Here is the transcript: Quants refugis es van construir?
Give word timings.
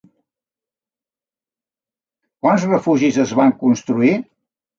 Quants 2.41 2.65
refugis 2.73 3.21
es 3.27 3.35
van 3.43 3.55
construir? 3.61 4.13